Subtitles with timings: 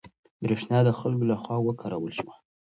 [0.43, 2.33] برېښنا د خلکو له خوا وکارول شوه.